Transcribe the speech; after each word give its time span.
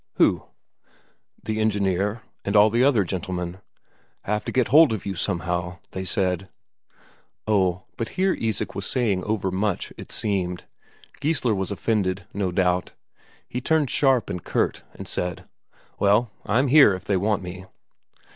"Who?" 0.15 0.45
"The 1.43 1.59
engineer, 1.59 2.23
and 2.43 2.55
all 2.55 2.71
the 2.71 2.83
other 2.83 3.03
gentlemen. 3.03 3.59
'Have 4.23 4.43
to 4.45 4.51
get 4.51 4.69
hold 4.69 4.91
of 4.93 5.05
you 5.05 5.13
somehow,' 5.13 5.77
they 5.91 6.05
said." 6.05 6.49
Oh, 7.45 7.83
but 7.97 8.09
here 8.17 8.33
Isak 8.33 8.73
was 8.73 8.87
saying 8.87 9.23
overmuch, 9.23 9.93
it 9.99 10.11
seemed. 10.11 10.63
Geissler 11.19 11.53
was 11.53 11.69
offended, 11.69 12.25
no 12.33 12.51
doubt; 12.51 12.93
he 13.47 13.61
turned 13.61 13.91
sharp 13.91 14.27
and 14.31 14.43
curt, 14.43 14.81
and 14.95 15.07
said: 15.07 15.47
"Well, 15.99 16.31
I'm 16.47 16.69
here, 16.69 16.95
if 16.95 17.05
they 17.05 17.15
want 17.15 17.43
me." 17.43 17.65